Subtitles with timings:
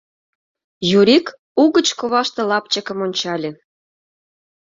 [0.99, 1.27] Юрик
[1.63, 3.51] угыч коваште лапчыкым ончале.